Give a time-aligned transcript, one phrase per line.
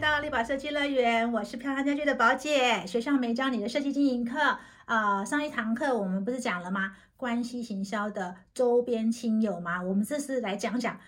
[0.00, 2.86] 到立宝设计乐园，我是漂亮家居的宝姐。
[2.86, 4.38] 学校没教你的设计经营课，
[4.86, 6.96] 啊，上一堂课我们不是讲了吗？
[7.18, 9.82] 关系行销的周边亲友吗？
[9.82, 10.98] 我们这次来讲讲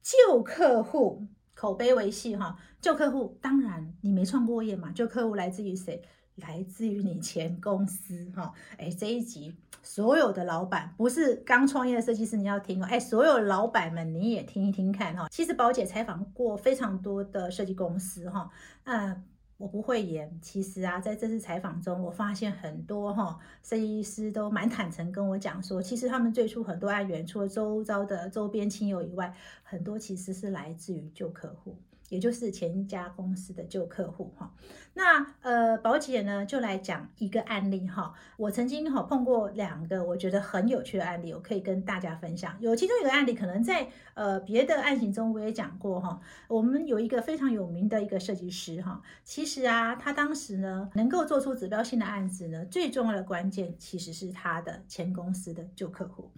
[0.00, 2.56] 旧客户口碑维系哈。
[2.80, 6.00] 旧客户当然你没创过业嘛，旧客户来自于谁？
[6.36, 15.28] 来自于你前公司哈，哎，这一集所有的老板不是刚创业的设计师，你要听哦，哎，所有老板们你也听一听看哈。
[15.30, 18.50] 其实宝姐采访过非常多的设计公司哈，
[18.84, 19.24] 嗯，
[19.56, 20.38] 我不会演。
[20.42, 31.78] 其实啊，在这次采访中，我发现很多哈设计师都蛮坦诚跟我讲说，其实他们最初很多案源，除了周遭的周边亲友以外，很多其实是来自于旧客户。
[32.08, 34.54] 也就是前一家公司的旧客户哈，
[34.94, 42.56] 那呃宝姐呢就来讲一个案例哈，我曾经哈碰过两个我觉得很有趣的案例，我可以跟大家分享。
[42.60, 56.30] 有其中一个案例可能在呃别的案型中我也讲过哈，我们有一个非常有名的一个设计师哈，其实啊他当时呢能够做出指标性的案子呢，最重要的关键其实是他的前公司的旧客户，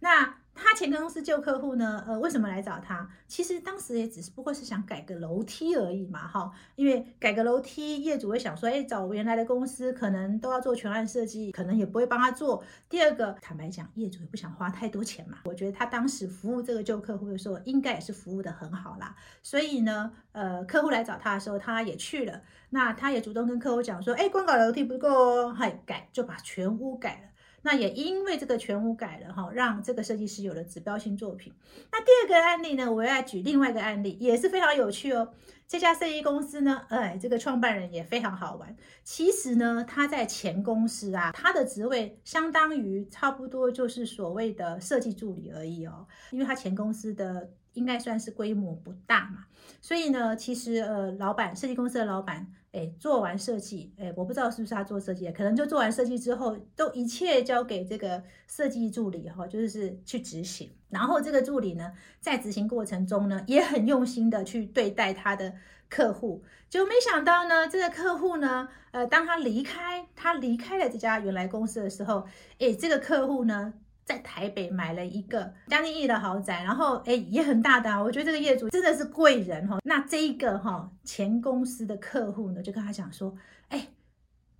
[0.00, 0.43] 那。
[0.54, 2.04] 他前公司旧客户呢？
[2.06, 3.08] 呃，为什么来找他？
[3.26, 6.50] 其实当时也只是不过是想改个楼梯而已嘛，哈。
[6.76, 12.62] 因为改个楼梯，业主会想说，哎，找原来的公司可能都要做全案设计，可能也不会帮他做。
[12.88, 15.38] 第二个，坦白讲，业主也不想花太多钱嘛。
[15.44, 19.14] 我觉得他当时服务这个旧客户的时候，应该也是服务的很好啦。
[19.42, 22.42] 所以呢，呃，客户来找他的时候，他也去了。
[22.70, 27.33] 那他也主动跟客户讲说，哎，光搞楼梯不够哦，嗨，改就把全屋改了。
[27.64, 31.50] 那也因为这个全屋改了哈，让这个设计师有了指标性作品。
[31.90, 35.32] 那第二个案例呢，我要举另外一个案例，也是非常有趣哦。
[35.66, 38.76] 这家设计公司呢，哎，这个创办人也非常好玩。
[39.02, 49.46] 其实呢，他在前公司啊，他的职位相当于差不多就是所谓的设计助理而已哦，因为他前公司的应该算是规模不大嘛，
[49.80, 52.52] 所以呢，其实呃，老板设计公司的老板。
[52.74, 60.72] 哎，做完设计，哎，我不知道是不是他做设计，可能就做完设计之后，都一切交给这个设计助理哈，就是去执行。
[60.88, 65.54] 然后这个助理呢，在执行过程中呢，也很用心的去对待他的
[65.88, 66.42] 客户。
[66.68, 72.26] 就没想到呢，这个客户呢，呃，当他离开，他离开了这家原来公司的时候，
[72.58, 73.74] 哎，这个客户呢。
[74.04, 79.78] 在台北买了一个将近亿的豪宅，然后哎也很大的，我觉得这个业主真的是贵人哈。
[79.84, 83.34] 那这一个哈前公司的客户呢，就跟他讲说，
[83.68, 83.88] 哎，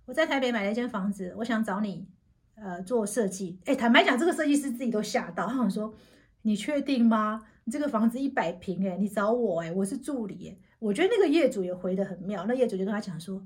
[0.05, 2.07] 我在台北买了一间房子，我想找你
[2.55, 3.59] 呃做设计。
[3.65, 5.93] 哎，坦白讲，这个设计师自己都吓到，他想说，
[6.41, 7.45] 你确定吗？
[7.71, 13.45] 这个房子一百平，哎，你找我，哎，我是助理，我觉得那个业主也回得很妙，那业主就跟他讲说。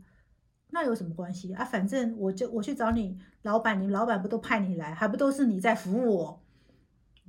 [0.72, 1.66] 那有什么关系啊？
[1.66, 6.44] 反正我就我去找你老板，你老板不都派你来，还不都是你在服务我？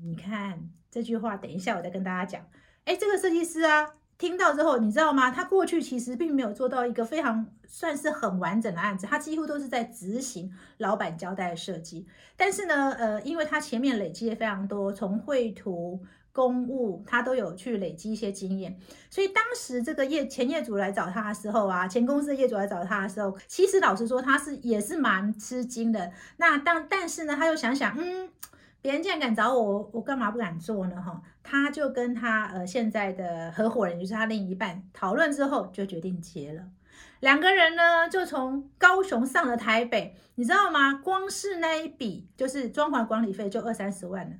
[0.02, 2.46] 你看这句话，等一下我再跟大家讲。
[2.84, 5.30] 哎，这个设计师啊，听到之后，你知道吗？
[5.30, 12.06] 他过去其实并没有做到一个非常算是很完整的案子，他几乎都是在执行老板交代的设计。
[12.36, 16.02] 但是呢，呃，因为他前面累积了非常多，从绘图。
[16.32, 18.78] 公务他都有去累积一些经验，
[19.10, 26.12] 所以当时这个业前业主来找他的时候啊，前公司的业主来找他的时候，其实老实说他是也是蛮吃惊的。
[26.36, 28.28] 那但但是呢，他又想想，嗯，
[28.80, 31.02] 别人竟然敢找我，我干嘛不敢做呢？
[31.02, 36.62] 哈，他就跟他呃现在的合伙人，就是他另一半讨论之后，就决定结了。
[37.18, 40.94] 两个人呢，就从高雄上了台北，你知道吗？
[40.94, 44.36] 光是那一笔就是装潢管理费就二三十万了。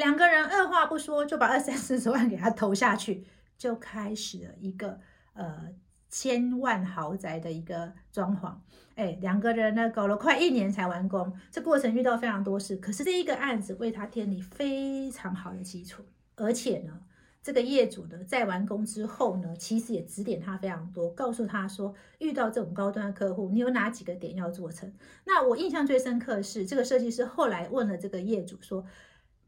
[0.00, 3.22] 两个人二话不说就把二三四十万给他投下去，
[3.58, 4.98] 就开始了一个
[5.34, 5.68] 呃
[6.08, 8.54] 千万豪宅的一个装潢。
[8.94, 16.02] 哎，两个人呢搞了快一年才完工，这过程遇到非常多事，可是这一个案子为他建立非常好的基础。
[16.34, 17.02] 而且呢，
[17.42, 24.90] 这个业主呢在完工之后呢，其实也指点他非常多，告诉他说遇到这种高端客户，你有哪几个点要做成。
[25.26, 28.82] 那我印象最深刻的是，这个设计师后来问了这个业主说。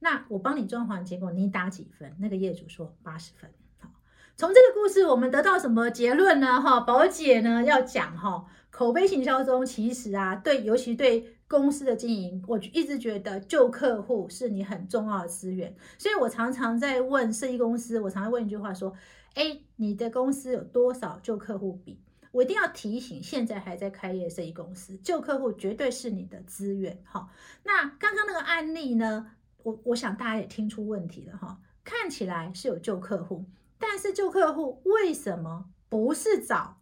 [0.02, 2.12] 那我帮你装潢，结果你打几分？
[2.18, 3.48] 那个业主说八十分。
[3.78, 3.88] 好，
[4.36, 6.60] 从这个故事我们得到什么结论呢？
[6.60, 15.72] 哈，宝姐呢要讲哈，口碑行销中其实啊，对，尤其对公司的经营，我一直觉得旧客户是你很重要的资源。
[15.96, 18.92] 所以我常常在问设计公司，我常常问一句话说：
[19.34, 22.00] 哎，你的公司有多少旧客户比？
[22.32, 26.98] 我一定要提醒现在还在开业设计公司，旧客户绝对是你的资源。
[27.04, 27.28] 哈，
[27.62, 29.30] 那刚刚那个案例呢？
[29.64, 33.44] 我我想大家也听出问题了哈，看起来是有旧客户，
[33.78, 36.78] 但是旧客户为什么不是找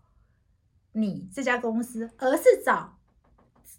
[0.93, 2.99] 你这家公司，而是找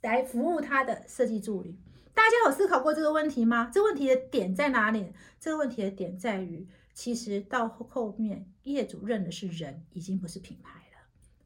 [0.02, 1.78] 来服务他的设计助理？
[2.14, 3.72] 大家有思考过这个问题吗？
[3.74, 5.14] 这问题的点在哪里？
[5.40, 10.91] 这个问题的点在于，其实到后面业主认的是人，已经不是品牌了。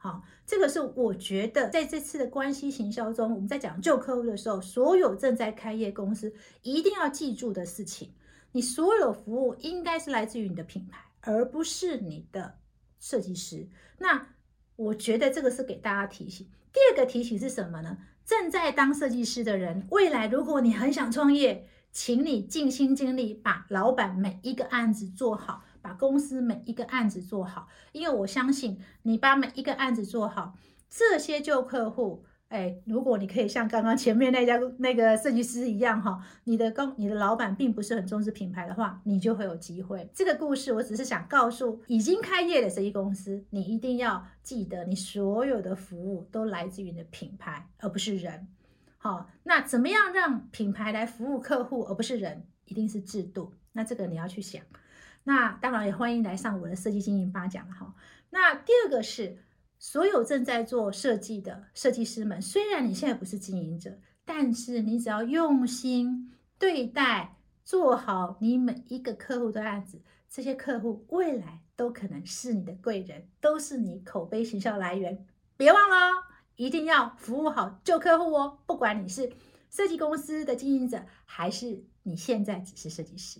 [0.06, 6.32] 好，这个是我觉得在这次的关系行销中，我们在讲旧客户的时候，所有正在开业公司
[6.62, 8.14] 一定要记住的事情。
[8.52, 12.60] 你所有服务应该是来自于你的品牌，而不是你的
[13.00, 13.68] 设计师。
[13.98, 14.28] 那
[14.76, 16.48] 我觉得这个是给大家提醒。
[16.72, 17.98] 第二个提醒是什么呢？
[18.24, 25.64] 正在当设计师的人，未来如果你很想创业，请你尽心尽力把老板每一个案子做好。
[25.98, 30.56] 公司每一个案子做好，因为我相信你把每一个案子做好，
[30.90, 40.10] 这些旧客户，哎，如果你可以像刚刚前面那家那个设计师一样哈，你的公你的老板并不是很重视品牌的话，你就会有机会。
[40.14, 48.48] 这个故事我只是想告诉已经开业的设计公司，你一定要记得，你所有的服务都来自于你的品牌，而不是人。
[48.98, 52.46] 好，那怎么样让品牌来服务客户，而不是人？
[52.66, 53.54] 一定是制度。
[53.74, 54.64] 那这个你要去想。
[55.28, 57.94] 那当然也欢迎来上我的设计经营八讲哈。
[58.30, 59.40] 那第二个是，
[59.80, 70.00] 所有正在做设计的设计师们，虽然你现在不是经营者，但是你只要用心对待，做好你每一个客户的案子，
[70.30, 75.26] 这些客户未来都可能是你的贵人，都是你口碑形象来源。
[75.58, 76.24] 别忘了，
[76.56, 78.60] 一定要服务好旧客户哦。
[78.68, 79.32] 不管你是
[79.72, 83.40] 设计公司的经营者，还是你现在只是设计师。